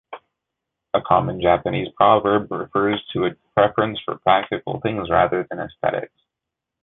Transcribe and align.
A 0.95 1.01
common 1.05 1.39
Japanese 1.39 1.89
proverb 1.95 2.51
refers 2.51 3.05
to 3.13 3.25
a 3.27 3.35
preference 3.53 3.99
for 4.03 4.17
practical 4.17 4.79
things 4.79 5.11
rather 5.11 5.45
than 5.47 5.59
aesthetics. 5.59 6.19